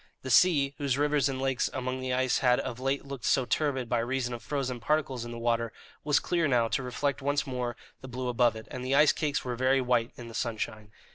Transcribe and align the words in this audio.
The 0.23 0.31
sea, 0.31 0.73
whose 0.79 0.97
rivers 0.97 1.29
and 1.29 1.39
lakes 1.39 1.69
among 1.73 1.99
the 1.99 2.11
ice 2.11 2.39
had 2.39 2.59
of 2.59 2.79
late 2.79 3.05
looked 3.05 3.23
so 3.23 3.45
turbid 3.45 3.87
by 3.87 3.99
reason 3.99 4.33
of 4.33 4.41
frozen 4.41 4.79
particles 4.79 5.23
in 5.25 5.29
the 5.29 5.37
water, 5.37 5.71
was 6.03 6.19
clear 6.19 6.47
now 6.47 6.67
to 6.69 6.81
reflect 6.81 7.21
once 7.21 7.45
more 7.45 7.75
the 8.01 8.07
blue 8.07 8.27
above 8.27 8.55
it, 8.55 8.67
and 8.71 8.83
the 8.83 8.95
ice 8.95 9.11
cakes 9.11 9.45
were 9.45 9.55
very 9.55 9.79
white 9.79 10.09
in 10.15 10.27
the 10.27 10.33
sunshine. 10.33 10.89